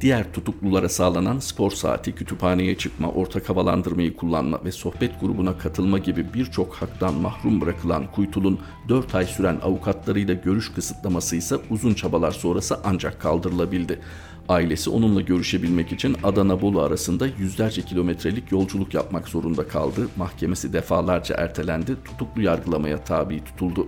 Diğer 0.00 0.32
tutuklulara 0.32 0.88
sağlanan 0.88 1.38
spor 1.38 1.70
saati, 1.70 2.14
kütüphaneye 2.14 2.78
çıkma, 2.78 3.10
ortak 3.10 3.48
havalandırmayı 3.48 4.16
kullanma 4.16 4.64
ve 4.64 4.72
sohbet 4.72 5.20
grubuna 5.20 5.58
katılma 5.58 5.98
gibi 5.98 6.26
birçok 6.34 6.74
haktan 6.74 7.14
mahrum 7.14 7.60
bırakılan 7.60 8.12
Kuytul'un 8.12 8.58
4 8.88 9.14
ay 9.14 9.26
süren 9.26 9.58
avukatlarıyla 9.62 10.34
görüş 10.34 10.72
kısıtlaması 10.72 11.36
ise 11.36 11.56
uzun 11.70 11.94
çabalar 11.94 12.32
sonrası 12.32 12.78
ancak 12.84 13.20
kaldırılabildi. 13.20 14.00
Ailesi 14.48 14.90
onunla 14.90 15.20
görüşebilmek 15.20 15.92
için 15.92 16.16
Adana-Bolu 16.22 16.80
arasında 16.80 17.26
yüzlerce 17.26 17.82
kilometrelik 17.82 18.52
yolculuk 18.52 18.94
yapmak 18.94 19.28
zorunda 19.28 19.68
kaldı. 19.68 20.08
Mahkemesi 20.16 20.72
defalarca 20.72 21.34
ertelendi, 21.36 21.96
tutuklu 22.04 22.42
yargılamaya 22.42 23.04
tabi 23.04 23.44
tutuldu. 23.44 23.86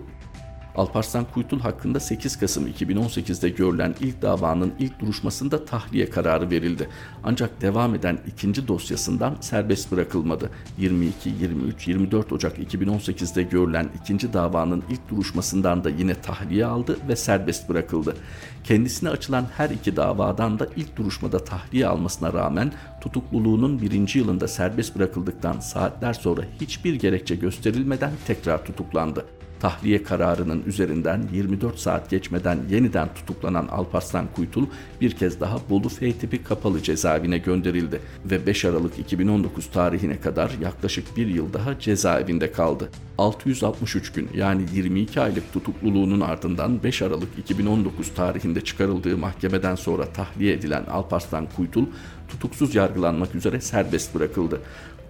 Alparslan 0.76 1.24
Kuytul 1.34 1.60
hakkında 1.60 2.00
8 2.00 2.38
Kasım 2.38 2.68
2018'de 2.68 3.48
görülen 3.48 3.94
ilk 4.00 4.22
davanın 4.22 4.72
ilk 4.78 5.00
duruşmasında 5.00 5.64
tahliye 5.64 6.10
kararı 6.10 6.50
verildi. 6.50 6.88
Ancak 7.24 7.60
devam 7.60 7.94
eden 7.94 8.18
ikinci 8.26 8.68
dosyasından 8.68 9.36
serbest 9.40 9.92
bırakılmadı. 9.92 10.50
22, 10.78 11.28
23, 11.40 11.88
24 11.88 12.32
Ocak 12.32 12.58
2018'de 12.58 13.42
görülen 13.42 13.88
ikinci 14.02 14.32
davanın 14.32 14.82
ilk 14.90 15.10
duruşmasından 15.10 15.84
da 15.84 15.90
yine 15.90 16.14
tahliye 16.14 16.66
aldı 16.66 16.98
ve 17.08 17.16
serbest 17.16 17.68
bırakıldı. 17.68 18.16
Kendisine 18.64 19.10
açılan 19.10 19.46
her 19.56 19.70
iki 19.70 19.96
davadan 19.96 20.58
da 20.58 20.68
ilk 20.76 20.96
duruşmada 20.96 21.44
tahliye 21.44 21.86
almasına 21.86 22.32
rağmen 22.32 22.72
tutukluluğunun 23.00 23.82
birinci 23.82 24.18
yılında 24.18 24.48
serbest 24.48 24.96
bırakıldıktan 24.96 25.60
saatler 25.60 26.12
sonra 26.12 26.42
hiçbir 26.60 26.94
gerekçe 26.94 27.34
gösterilmeden 27.34 28.12
tekrar 28.26 28.64
tutuklandı 28.64 29.24
tahliye 29.62 30.02
kararının 30.02 30.62
üzerinden 30.66 31.23
24 31.33 31.78
saat 31.78 32.11
geçmeden 32.11 32.59
yeniden 32.71 33.09
tutuklanan 33.14 33.66
Alparslan 33.66 34.26
Kuytul 34.37 34.66
bir 35.00 35.11
kez 35.11 35.40
daha 35.40 35.59
Bolu 35.71 35.88
F 35.88 36.12
tipi 36.12 36.45
kapalı 36.45 36.83
cezaevine 36.83 37.38
gönderildi 37.38 38.00
ve 38.25 38.47
5 38.47 38.64
Aralık 38.64 38.99
2019 38.99 39.66
tarihine 39.71 40.21
kadar 40.21 40.50
yaklaşık 40.62 41.16
bir 41.16 41.26
yıl 41.26 41.52
daha 41.52 41.78
cezaevinde 41.78 42.52
kaldı. 42.52 42.88
663 43.19 44.12
gün 44.12 44.28
yani 44.35 44.62
22 44.75 45.21
aylık 45.21 45.52
tutukluluğunun 45.52 46.21
ardından 46.21 46.83
5 46.83 47.02
Aralık 47.02 47.38
2019 47.38 48.14
tarihinde 48.14 48.61
çıkarıldığı 48.61 49.16
mahkemeden 49.16 49.75
sonra 49.75 50.07
tahliye 50.07 50.52
edilen 50.52 50.85
Alparslan 50.85 51.47
Kuytul 51.57 51.87
tutuksuz 52.33 52.75
yargılanmak 52.75 53.35
üzere 53.35 53.61
serbest 53.61 54.14
bırakıldı. 54.14 54.61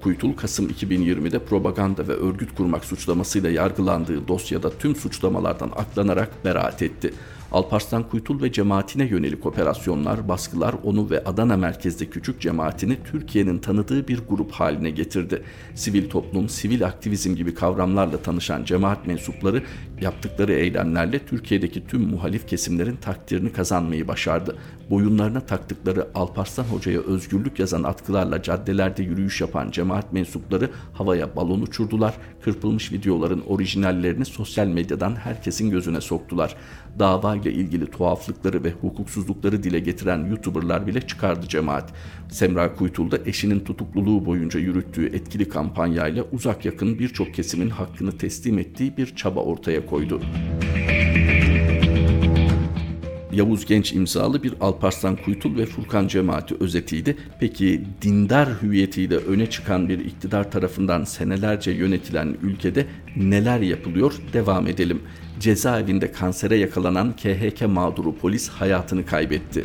Kuytul 0.02 0.32
Kasım 0.32 0.68
2020'de 0.68 1.38
propaganda 1.38 2.08
ve 2.08 2.12
örgüt 2.12 2.54
kurmak 2.54 2.84
suçlamasıyla 2.84 3.50
yargılandığı 3.50 4.28
dosyada 4.28 4.78
tüm 4.78 4.96
suçlamalardan 4.96 5.70
aklanarak 5.76 6.44
beraat 6.44 6.82
etti. 6.82 7.14
Alparslan 7.52 8.08
Kuytul 8.08 8.42
ve 8.42 8.52
cemaatine 8.52 9.04
yönelik 9.04 9.46
operasyonlar, 9.46 10.28
baskılar 10.28 10.74
onu 10.84 11.10
ve 11.10 11.24
Adana 11.24 11.56
merkezde 11.56 12.06
küçük 12.06 12.40
cemaatini 12.40 12.96
Türkiye'nin 13.04 13.58
tanıdığı 13.58 14.08
bir 14.08 14.20
grup 14.28 14.52
haline 14.52 14.90
getirdi. 14.90 15.42
Sivil 15.74 16.10
toplum, 16.10 16.48
sivil 16.48 16.86
aktivizm 16.86 17.34
gibi 17.34 17.54
kavramlarla 17.54 18.16
tanışan 18.16 18.64
cemaat 18.64 19.06
mensupları 19.06 19.62
yaptıkları 20.00 20.52
eylemlerle 20.52 21.18
Türkiye'deki 21.18 21.86
tüm 21.86 22.00
muhalif 22.00 22.48
kesimlerin 22.48 22.96
takdirini 22.96 23.52
kazanmayı 23.52 24.08
başardı. 24.08 24.56
Boyunlarına 24.90 25.40
taktıkları 25.40 26.08
Alparslan 26.14 26.64
Hoca'ya 26.64 27.00
özgürlük 27.00 27.58
yazan 27.58 27.82
atkılarla 27.82 28.42
caddelerde 28.42 29.02
yürüyüş 29.02 29.40
yapan 29.40 29.70
cemaat 29.70 30.12
mensupları 30.12 30.70
havaya 30.92 31.36
balon 31.36 31.60
uçurdular, 31.60 32.14
kırpılmış 32.44 32.92
videoların 32.92 33.42
orijinallerini 33.46 34.24
sosyal 34.24 34.66
medyadan 34.66 35.16
herkesin 35.16 35.70
gözüne 35.70 36.00
soktular. 36.00 36.56
Dava 36.98 37.41
ile 37.42 37.52
ilgili 37.52 37.86
tuhaflıkları 37.86 38.64
ve 38.64 38.70
hukuksuzlukları 38.70 39.62
dile 39.62 39.80
getiren 39.80 40.26
YouTuber'lar 40.26 40.86
bile 40.86 41.00
çıkardı 41.00 41.48
cemaat. 41.48 41.92
Semra 42.30 42.74
Kuytul 42.74 43.10
da 43.10 43.18
eşinin 43.26 43.60
tutukluluğu 43.60 44.26
boyunca 44.26 44.60
yürüttüğü 44.60 45.06
etkili 45.06 45.48
kampanyayla 45.48 46.24
uzak 46.32 46.64
yakın 46.64 46.98
birçok 46.98 47.34
kesimin 47.34 47.70
hakkını 47.70 48.18
teslim 48.18 48.58
ettiği 48.58 48.96
bir 48.96 49.16
çaba 49.16 49.40
ortaya 49.40 49.86
koydu. 49.86 50.20
Yavuz 53.32 53.66
Genç 53.66 53.92
imzalı 53.92 54.42
bir 54.42 54.54
Alparslan 54.60 55.16
Kuytul 55.16 55.56
ve 55.56 55.66
Furkan 55.66 56.08
cemaati 56.08 56.54
özetiydi. 56.60 57.16
Peki 57.40 57.84
dindar 58.02 58.48
hüviyetiyle 58.62 59.16
öne 59.16 59.50
çıkan 59.50 59.88
bir 59.88 59.98
iktidar 59.98 60.50
tarafından 60.50 61.04
senelerce 61.04 61.70
yönetilen 61.70 62.36
ülkede 62.42 62.86
neler 63.16 63.60
yapılıyor? 63.60 64.12
Devam 64.32 64.66
edelim 64.66 65.00
cezaevinde 65.42 66.12
kansere 66.12 66.56
yakalanan 66.56 67.12
KHK 67.12 67.68
mağduru 67.68 68.16
polis 68.16 68.48
hayatını 68.48 69.06
kaybetti. 69.06 69.64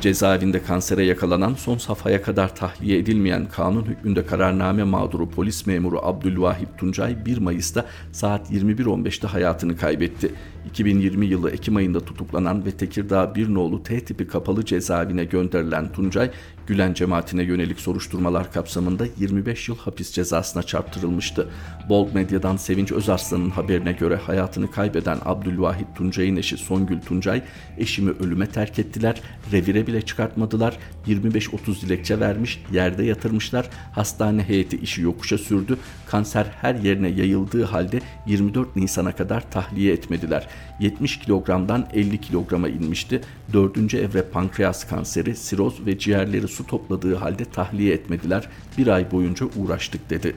Cezaevinde 0.00 0.62
kansere 0.62 1.04
yakalanan 1.04 1.54
son 1.54 1.78
safhaya 1.78 2.22
kadar 2.22 2.56
tahliye 2.56 2.98
edilmeyen 2.98 3.48
kanun 3.48 3.84
hükmünde 3.84 4.26
kararname 4.26 4.82
mağduru 4.82 5.30
polis 5.30 5.66
memuru 5.66 5.98
Abdülvahip 6.02 6.78
Tuncay 6.78 7.26
1 7.26 7.38
Mayıs'ta 7.38 7.86
saat 8.12 8.50
21.15'te 8.50 9.28
hayatını 9.28 9.76
kaybetti. 9.76 10.30
2020 10.66 11.26
yılı 11.26 11.50
Ekim 11.50 11.76
ayında 11.76 12.00
tutuklanan 12.00 12.64
ve 12.64 12.70
Tekirdağ 12.70 13.34
bir 13.34 13.54
nolu 13.54 13.82
T 13.82 14.00
tipi 14.00 14.26
kapalı 14.26 14.64
cezaevine 14.64 15.24
gönderilen 15.24 15.92
Tuncay, 15.92 16.30
Gülen 16.66 16.94
cemaatine 16.94 17.42
yönelik 17.42 17.80
soruşturmalar 17.80 18.52
kapsamında 18.52 19.06
25 19.18 19.68
yıl 19.68 19.78
hapis 19.78 20.12
cezasına 20.12 20.62
çarptırılmıştı. 20.62 21.48
Bold 21.88 22.14
Medya'dan 22.14 22.56
Sevinç 22.56 22.92
Özarslan'ın 22.92 23.50
haberine 23.50 23.92
göre 23.92 24.16
hayatını 24.16 24.70
kaybeden 24.70 25.18
Abdülvahit 25.24 25.86
Tuncay'ın 25.96 26.36
eşi 26.36 26.56
Songül 26.56 27.00
Tuncay, 27.00 27.42
eşimi 27.78 28.10
ölüme 28.10 28.46
terk 28.46 28.78
ettiler, 28.78 29.20
revire 29.52 29.86
bile 29.86 30.02
çıkartmadılar, 30.02 30.78
25-30 31.06 31.80
dilekçe 31.80 32.20
vermiş, 32.20 32.62
yerde 32.72 33.04
yatırmışlar, 33.04 33.70
hastane 33.92 34.42
heyeti 34.42 34.76
işi 34.76 35.02
yokuşa 35.02 35.38
sürdü, 35.38 35.78
kanser 36.06 36.46
her 36.60 36.74
yerine 36.74 37.08
yayıldığı 37.08 37.64
halde 37.64 38.00
24 38.26 38.76
Nisan'a 38.76 39.12
kadar 39.12 39.50
tahliye 39.50 39.92
etmediler. 39.92 40.48
70 40.80 41.18
kilogramdan 41.18 41.88
50 41.94 42.20
kilograma 42.20 42.68
inmişti. 42.68 43.20
Dördüncü 43.52 43.98
evre 43.98 44.22
pankreas 44.22 44.88
kanseri, 44.88 45.36
siroz 45.36 45.86
ve 45.86 45.98
ciğerleri 45.98 46.48
su 46.54 46.66
topladığı 46.66 47.14
halde 47.14 47.44
tahliye 47.44 47.94
etmediler. 47.94 48.48
Bir 48.78 48.86
ay 48.86 49.10
boyunca 49.10 49.46
uğraştık 49.56 50.10
dedi. 50.10 50.36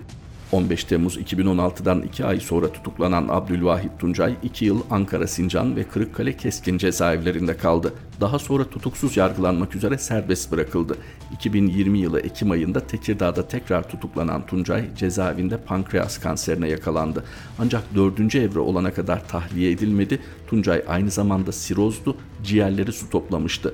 15 0.51 0.83
Temmuz 0.83 1.17
2016'dan 1.17 2.01
2 2.01 2.25
ay 2.25 2.39
sonra 2.39 2.71
tutuklanan 2.71 3.27
Abdülvahit 3.29 3.91
Tuncay 3.99 4.35
2 4.43 4.65
yıl 4.65 4.81
Ankara 4.89 5.27
Sincan 5.27 5.75
ve 5.75 5.83
Kırıkkale 5.83 6.37
Keskin 6.37 6.77
cezaevlerinde 6.77 7.57
kaldı. 7.57 7.93
Daha 8.21 8.39
sonra 8.39 8.69
tutuksuz 8.69 9.17
yargılanmak 9.17 9.75
üzere 9.75 9.97
serbest 9.97 10.51
bırakıldı. 10.51 10.97
2020 11.33 11.99
yılı 11.99 12.19
Ekim 12.19 12.51
ayında 12.51 12.79
Tekirdağ'da 12.79 13.47
tekrar 13.47 13.89
tutuklanan 13.89 14.45
Tuncay 14.45 14.95
cezaevinde 14.95 15.57
pankreas 15.57 16.17
kanserine 16.17 16.69
yakalandı. 16.69 17.23
Ancak 17.59 17.95
4. 17.95 18.35
evre 18.35 18.59
olana 18.59 18.93
kadar 18.93 19.27
tahliye 19.27 19.71
edilmedi. 19.71 20.19
Tuncay 20.47 20.83
aynı 20.87 21.11
zamanda 21.11 21.51
sirozdu, 21.51 22.17
ciğerleri 22.43 22.91
su 22.91 23.09
toplamıştı. 23.09 23.73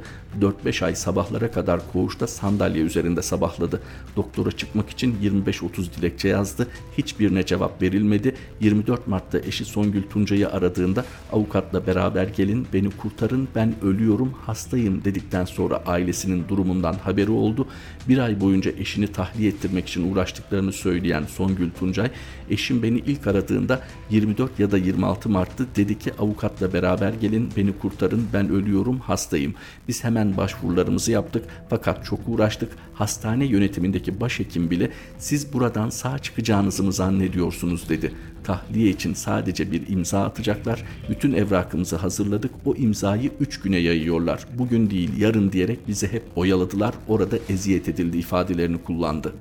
4-5 0.66 0.86
ay 0.86 0.96
sabahlara 0.96 1.52
kadar 1.52 1.92
koğuşta 1.94 2.28
sandalye 2.28 2.84
üzerinde 2.84 3.22
sabahladı. 3.22 3.82
Doktora 4.16 4.52
çıkmak 4.52 4.90
için 4.90 5.16
25-30 5.24 5.98
dilekçe 5.98 6.28
yazdı. 6.28 6.68
Hiçbirine 6.98 7.46
cevap 7.46 7.82
verilmedi. 7.82 8.36
24 8.60 9.08
Mart'ta 9.08 9.40
eşi 9.40 9.66
Songül 9.66 10.04
Tuncay'ı 10.04 10.50
aradığında 10.50 11.06
avukatla 11.32 11.88
beraber 11.88 12.28
gelin 12.28 12.68
beni 12.74 12.90
kurtarın 12.90 13.48
ben 13.56 13.74
ölüyorum 13.84 14.33
hastayım 14.34 15.04
dedikten 15.04 15.46
sonra 15.46 15.84
ailesinin 15.86 16.48
durumundan 16.48 16.94
haberi 16.94 17.32
oldu. 17.32 17.68
Bir 18.10 18.18
ay 18.18 18.42
boyunca 18.42 18.72
eşini 18.72 19.08
tahliye 19.08 19.50
ettirmek 19.50 19.88
için 19.88 20.12
uğraştıklarını 20.12 20.72
söyleyen 20.74 21.24
Songül 21.24 21.72
Tuncay, 21.72 22.12
eşim 22.50 22.84
beni 22.84 22.98
ilk 22.98 23.28
aradığında 23.28 23.82
24 24.10 24.60
ya 24.60 24.72
da 24.72 24.78
26 24.78 25.30
Mart'tı 25.30 25.68
dedi 25.76 26.00
ki 26.00 26.12
avukatla 26.20 26.74
beraber 26.74 27.14
gelin 27.14 27.50
beni 27.58 27.78
kurtarın 27.78 28.28
ben 28.34 28.50
ölüyorum 28.50 29.00
hastayım. 29.00 29.56
Biz 29.88 30.04
hemen 30.04 30.38
başvurularımızı 30.38 31.12
yaptık 31.12 31.46
fakat 31.70 32.06
çok 32.06 32.20
uğraştık. 32.28 32.72
Hastane 32.94 33.46
yönetimindeki 33.46 34.22
başhekim 34.22 34.72
bile 34.72 34.92
siz 35.18 35.54
buradan 35.54 35.90
sağ 35.90 36.20
çıkacağınızı 36.20 36.84
mı 36.84 36.94
zannediyorsunuz 36.94 37.90
dedi. 37.90 38.14
Tahliye 38.44 38.90
için 38.90 39.14
sadece 39.14 39.72
bir 39.72 39.88
imza 39.88 40.24
atacaklar. 40.24 40.84
Bütün 41.10 41.34
evrakımızı 41.34 41.96
hazırladık. 41.96 42.52
O 42.66 42.76
imzayı 42.76 43.32
3 43.40 43.62
güne 43.62 43.78
yayıyorlar. 43.78 44.46
Bugün 44.58 44.90
değil 44.90 45.18
yarın 45.18 45.52
diyerek 45.52 45.88
bizi 45.88 46.08
hep 46.08 46.24
oyaladılar. 46.36 46.94
Orada 47.08 47.38
eziyet 47.50 47.90
edildi 47.90 48.18
ifadelerini 48.18 48.78
kullandı. 48.78 49.34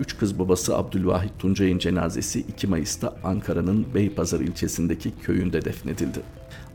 Üç 0.00 0.18
kız 0.18 0.38
babası 0.38 0.76
Abdülvahit 0.76 1.32
Tuncay'ın 1.38 1.78
cenazesi 1.78 2.40
2 2.40 2.66
Mayıs'ta 2.66 3.16
Ankara'nın 3.24 3.86
Beypazarı 3.94 4.44
ilçesindeki 4.44 5.12
köyünde 5.22 5.64
defnedildi. 5.64 6.20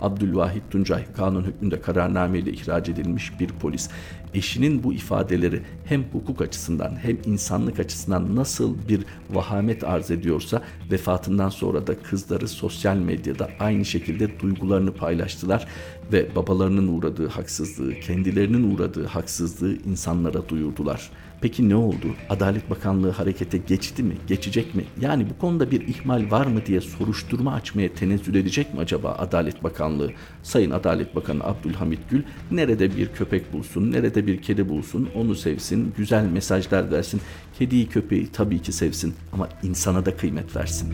Abdülvahit 0.01 0.63
Tuncay 0.71 1.05
kanun 1.13 1.43
hükmünde 1.43 1.81
kararnameyle 1.81 2.51
ihraç 2.51 2.89
edilmiş 2.89 3.39
bir 3.39 3.47
polis. 3.47 3.89
Eşinin 4.33 4.83
bu 4.83 4.93
ifadeleri 4.93 5.61
hem 5.85 6.03
hukuk 6.03 6.41
açısından 6.41 6.95
hem 6.95 7.17
insanlık 7.25 7.79
açısından 7.79 8.35
nasıl 8.35 8.75
bir 8.89 9.05
vahamet 9.29 9.83
arz 9.83 10.11
ediyorsa 10.11 10.61
vefatından 10.91 11.49
sonra 11.49 11.87
da 11.87 11.99
kızları 11.99 12.47
sosyal 12.47 12.95
medyada 12.95 13.49
aynı 13.59 13.85
şekilde 13.85 14.39
duygularını 14.39 14.93
paylaştılar 14.93 15.67
ve 16.13 16.35
babalarının 16.35 16.87
uğradığı 16.87 17.27
haksızlığı, 17.27 17.93
kendilerinin 17.93 18.75
uğradığı 18.75 19.05
haksızlığı 19.05 19.75
insanlara 19.75 20.49
duyurdular. 20.49 21.11
Peki 21.41 21.69
ne 21.69 21.75
oldu? 21.75 22.15
Adalet 22.29 22.69
Bakanlığı 22.69 23.09
harekete 23.09 23.57
geçti 23.57 24.03
mi? 24.03 24.17
Geçecek 24.27 24.75
mi? 24.75 24.83
Yani 25.01 25.29
bu 25.29 25.37
konuda 25.41 25.71
bir 25.71 25.87
ihmal 25.87 26.31
var 26.31 26.45
mı 26.45 26.65
diye 26.65 26.81
soruşturma 26.81 27.53
açmaya 27.53 27.93
tenezzül 27.93 28.35
edecek 28.35 28.73
mi 28.73 28.79
acaba 28.79 29.15
Adalet 29.19 29.63
Bakanlığı? 29.63 30.11
Sayın 30.43 30.71
Adalet 30.71 31.15
Bakanı 31.15 31.43
Abdülhamit 31.43 31.99
Gül 32.09 32.23
nerede 32.51 32.97
bir 32.97 33.07
köpek 33.07 33.53
bulsun, 33.53 33.91
nerede 33.91 34.27
bir 34.27 34.41
kedi 34.41 34.69
bulsun, 34.69 35.09
onu 35.15 35.35
sevsin, 35.35 35.93
güzel 35.97 36.25
mesajlar 36.25 36.91
versin. 36.91 37.21
Kediyi 37.59 37.87
köpeği 37.87 38.27
tabii 38.27 38.61
ki 38.61 38.71
sevsin 38.71 39.13
ama 39.33 39.49
insana 39.63 40.05
da 40.05 40.17
kıymet 40.17 40.55
versin. 40.55 40.93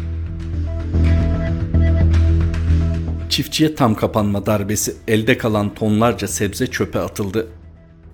Çiftçiye 3.29 3.75
tam 3.75 3.95
kapanma 3.95 4.45
darbesi, 4.45 4.95
elde 5.07 5.37
kalan 5.37 5.73
tonlarca 5.73 6.27
sebze 6.27 6.67
çöpe 6.67 6.99
atıldı. 6.99 7.47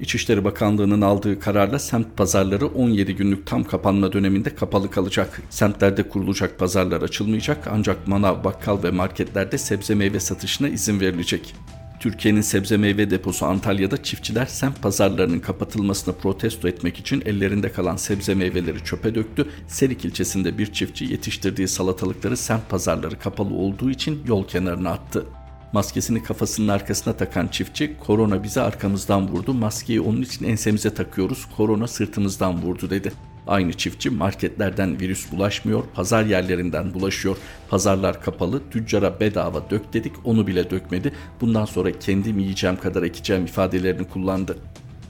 İçişleri 0.04 0.44
Bakanlığı'nın 0.44 1.02
aldığı 1.02 1.40
kararla 1.40 1.80
semt 1.80 2.18
pazarları 2.18 2.68
17 2.68 3.16
günlük 3.16 3.48
tam 3.48 3.64
kapanma 3.64 4.14
döneminde 4.14 4.56
kapalı 4.56 4.92
kalacak. 4.92 5.42
Semtlerde 5.50 6.10
kurulacak 6.10 6.60
pazarlar 6.60 7.02
açılmayacak 7.02 7.68
ancak 7.72 8.08
manav, 8.08 8.44
bakkal 8.44 8.84
ve 8.84 8.92
marketlerde 8.92 9.58
sebze 9.58 9.96
meyve 9.96 10.20
satışına 10.20 10.70
izin 10.70 11.00
verilecek. 11.00 11.56
Türkiye'nin 12.00 12.42
sebze 12.42 12.78
meyve 12.78 13.10
deposu 13.10 13.46
Antalya'da 13.46 14.04
çiftçiler 14.04 14.46
semt 14.46 14.82
pazarlarının 14.82 15.40
kapatılmasını 15.40 16.16
protesto 16.16 16.68
etmek 16.68 17.00
için 17.00 17.24
ellerinde 17.26 17.72
kalan 17.72 17.96
sebze 17.96 18.36
meyveleri 18.36 18.84
çöpe 18.84 19.16
döktü. 19.16 19.48
Serik 19.68 20.06
ilçesinde 20.06 20.58
bir 20.58 20.74
çiftçi 20.74 21.06
yetiştirdiği 21.06 21.68
salatalıkları 21.68 22.38
semt 22.38 22.70
pazarları 22.70 23.20
kapalı 23.20 23.54
olduğu 23.54 23.90
için 23.90 24.22
yol 24.28 24.48
kenarına 24.48 24.90
attı. 24.90 25.26
Maskesini 25.74 26.24
kafasının 26.24 26.68
arkasına 26.68 27.14
takan 27.14 27.48
çiftçi 27.48 27.98
korona 28.00 28.44
bizi 28.44 28.62
arkamızdan 28.62 29.28
vurdu. 29.28 29.54
Maskeyi 29.54 30.02
onun 30.02 30.22
için 30.22 30.46
ensemize 30.46 30.94
takıyoruz. 30.94 31.48
Korona 31.58 31.88
sırtımızdan 31.88 32.62
vurdu 32.62 32.90
dedi. 32.90 33.12
Aynı 33.48 33.74
çiftçi 33.74 34.10
marketlerden 34.10 35.00
virüs 35.00 35.32
bulaşmıyor, 35.32 35.84
pazar 35.94 36.26
yerlerinden 36.26 36.94
bulaşıyor. 36.94 37.38
Pazarlar 37.70 38.22
kapalı, 38.22 38.62
tüccara 38.72 39.20
bedava 39.20 39.70
dök 39.70 39.94
dedik 39.94 40.14
onu 40.24 40.48
bile 40.48 40.70
dökmedi. 40.70 41.14
Bundan 41.42 41.66
sonra 41.66 42.00
kendim 42.00 42.40
yiyeceğim 42.40 42.78
kadar 42.78 43.04
ekeceğim 43.04 43.46
ifadelerini 43.46 44.08
kullandı 44.08 44.58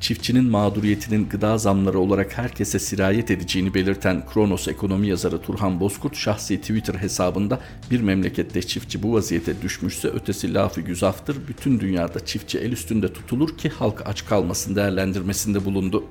çiftçinin 0.04 0.46
mağduriyetinin 0.46 1.30
gıda 1.30 1.58
zamları 1.58 2.00
olarak 2.00 2.38
herkese 2.38 2.80
sirayet 2.80 3.32
edeceğini 3.32 3.74
belirten 3.74 4.26
Kronos 4.34 4.68
ekonomi 4.68 5.08
yazarı 5.08 5.42
Turhan 5.42 5.80
Bozkurt 5.80 6.16
şahsi 6.16 6.62
Twitter 6.62 6.94
hesabında 6.94 7.60
bir 7.92 8.02
memlekette 8.02 8.62
çiftçi 8.62 9.04
bu 9.04 9.14
vaziyete 9.14 9.62
düşmüşse 9.62 10.08
ötesi 10.08 10.54
lafı 10.54 10.82
güzaftır. 10.82 11.38
Bütün 11.48 11.80
dünyada 11.80 12.26
çiftçi 12.26 12.60
el 12.60 12.72
üstünde 12.72 13.14
tutulur 13.14 13.58
ki 13.58 13.70
halk 13.70 14.02
aç 14.06 14.26
kalmasın 14.26 14.76
değerlendirmesinde 14.76 15.66
bulundu 15.66 16.04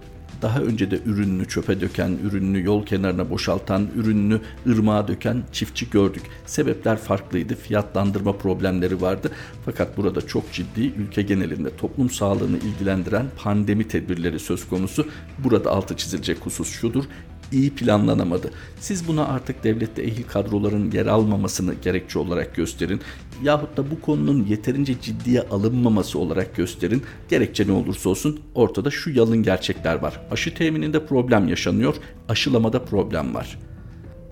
daha 0.43 0.61
önce 0.61 0.91
de 0.91 1.01
ürününü 1.07 1.49
çöpe 1.49 1.81
döken, 1.81 2.19
ürününü 2.25 2.65
yol 2.65 2.87
kenarına 2.87 3.31
boşaltan, 3.31 3.89
ürününü 3.97 4.41
ırmağa 4.67 5.09
döken 5.09 5.43
çiftçi 5.53 5.91
gördük. 5.91 6.23
Sebepler 6.47 6.97
farklıydı, 6.97 7.55
fiyatlandırma 7.55 8.33
problemleri 8.33 9.01
vardı. 9.01 9.31
Fakat 9.65 9.97
burada 9.97 10.27
çok 10.27 10.53
ciddi 10.53 10.81
ülke 10.81 11.23
genelinde 11.23 11.77
toplum 11.77 12.11
sağlığını 12.11 12.57
ilgilendiren 12.57 13.27
pandemi 13.37 13.89
tedbirleri 13.89 14.39
söz 14.39 14.69
konusu. 14.69 15.09
Burada 15.39 15.71
altı 15.71 15.97
çizilecek 15.97 16.39
husus 16.47 16.71
şudur 16.71 17.05
iyi 17.53 17.71
planlanamadı. 17.71 18.51
Siz 18.81 19.09
buna 19.09 19.27
artık 19.27 19.65
devlette 19.65 20.03
ehil 20.03 20.23
kadroların 20.23 20.91
yer 20.91 21.07
almamasını 21.07 21.75
gerekçe 21.83 22.19
olarak 22.19 22.55
gösterin 22.55 23.01
yahut 23.43 23.77
da 23.77 23.91
bu 23.91 24.01
konunun 24.01 24.45
yeterince 24.45 25.01
ciddiye 25.01 25.43
alınmaması 25.43 26.19
olarak 26.19 26.57
gösterin. 26.57 27.03
Gerekçe 27.29 27.67
ne 27.67 27.73
olursa 27.73 28.09
olsun 28.09 28.41
ortada 28.55 28.91
şu 28.91 29.11
yalın 29.11 29.43
gerçekler 29.43 29.95
var. 29.95 30.21
Aşı 30.31 30.55
temininde 30.55 31.07
problem 31.07 31.49
yaşanıyor, 31.49 31.95
aşılamada 32.29 32.85
problem 32.85 33.35
var. 33.35 33.59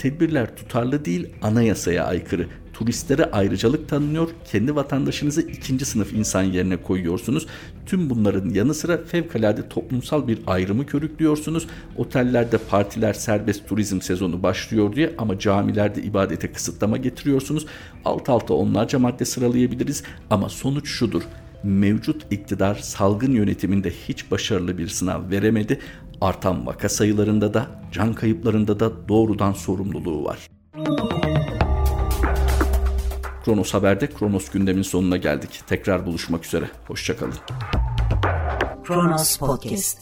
Tedbirler 0.00 0.56
tutarlı 0.56 1.04
değil, 1.04 1.28
anayasaya 1.42 2.04
aykırı. 2.04 2.46
Turistlere 2.72 3.24
ayrıcalık 3.24 3.88
tanınıyor, 3.88 4.28
kendi 4.52 4.74
vatandaşınızı 4.76 5.40
ikinci 5.40 5.84
sınıf 5.84 6.12
insan 6.12 6.42
yerine 6.42 6.76
koyuyorsunuz. 6.76 7.46
Tüm 7.86 8.10
bunların 8.10 8.50
yanı 8.50 8.74
sıra 8.74 9.04
fevkalade 9.04 9.68
toplumsal 9.68 10.28
bir 10.28 10.38
ayrımı 10.46 10.86
körüklüyorsunuz. 10.86 11.66
Otellerde 11.96 12.58
partiler 12.58 13.12
serbest 13.12 13.68
turizm 13.68 14.00
sezonu 14.00 14.42
başlıyor 14.42 14.96
diye 14.96 15.14
ama 15.18 15.38
camilerde 15.38 16.02
ibadete 16.02 16.52
kısıtlama 16.52 16.96
getiriyorsunuz. 16.96 17.66
Alt 18.04 18.28
alta 18.28 18.54
onlarca 18.54 18.98
madde 18.98 19.24
sıralayabiliriz 19.24 20.02
ama 20.30 20.48
sonuç 20.48 20.88
şudur 20.88 21.22
mevcut 21.64 22.32
iktidar 22.32 22.74
salgın 22.74 23.32
yönetiminde 23.32 23.90
hiç 23.90 24.30
başarılı 24.30 24.78
bir 24.78 24.88
sınav 24.88 25.30
veremedi. 25.30 25.80
Artan 26.20 26.66
vaka 26.66 26.88
sayılarında 26.88 27.54
da 27.54 27.66
can 27.92 28.14
kayıplarında 28.14 28.80
da 28.80 29.08
doğrudan 29.08 29.52
sorumluluğu 29.52 30.24
var. 30.24 30.50
Kronos 33.44 33.74
Haber'de 33.74 34.06
Kronos 34.06 34.48
gündemin 34.50 34.82
sonuna 34.82 35.16
geldik. 35.16 35.62
Tekrar 35.66 36.06
buluşmak 36.06 36.44
üzere. 36.46 36.70
Hoşçakalın. 36.86 37.34
Kronos 38.84 39.38
Podcast 39.38 39.98